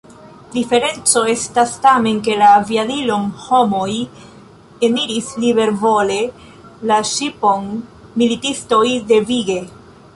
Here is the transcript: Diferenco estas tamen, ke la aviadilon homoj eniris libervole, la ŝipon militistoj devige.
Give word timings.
Diferenco 0.53 1.21
estas 1.33 1.73
tamen, 1.83 2.17
ke 2.27 2.37
la 2.39 2.47
aviadilon 2.61 3.27
homoj 3.43 3.91
eniris 4.89 5.29
libervole, 5.45 6.19
la 6.93 6.99
ŝipon 7.15 7.73
militistoj 8.23 8.87
devige. 9.15 9.59